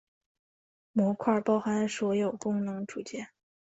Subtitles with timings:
[0.93, 3.29] 模块包含所有功能组件。